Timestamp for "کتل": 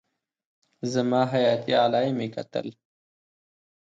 2.35-2.67